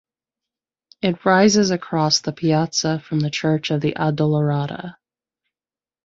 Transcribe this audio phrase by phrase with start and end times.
[1.03, 4.95] It rises across the piazza from the church of the Addolorata.